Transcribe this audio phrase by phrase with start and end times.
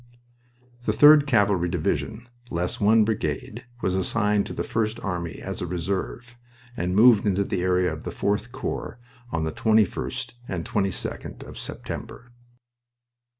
[0.87, 5.67] The 3d Cavalry Division, less one brigade, was assigned to the First Army as a
[5.67, 6.35] reserve,
[6.75, 8.97] and moved into the area of the 4th Corps
[9.31, 12.31] on the 2lst and 22d of September.